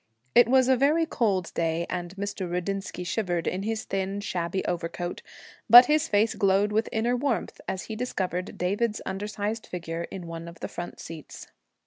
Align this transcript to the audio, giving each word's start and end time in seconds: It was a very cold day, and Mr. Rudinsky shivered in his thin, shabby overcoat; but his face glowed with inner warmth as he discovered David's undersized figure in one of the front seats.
It 0.33 0.47
was 0.49 0.67
a 0.67 0.75
very 0.75 1.05
cold 1.05 1.51
day, 1.53 1.85
and 1.87 2.15
Mr. 2.15 2.49
Rudinsky 2.49 3.05
shivered 3.05 3.45
in 3.45 3.61
his 3.61 3.83
thin, 3.83 4.19
shabby 4.19 4.65
overcoat; 4.65 5.21
but 5.69 5.85
his 5.85 6.07
face 6.07 6.33
glowed 6.33 6.71
with 6.71 6.89
inner 6.91 7.15
warmth 7.15 7.61
as 7.67 7.83
he 7.83 7.95
discovered 7.95 8.57
David's 8.57 8.99
undersized 9.05 9.67
figure 9.67 10.05
in 10.09 10.25
one 10.25 10.47
of 10.47 10.59
the 10.59 10.67
front 10.67 10.99
seats. 10.99 11.49